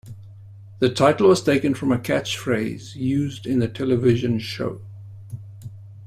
[0.79, 4.81] The title was taken from a catchphrase used in the television show.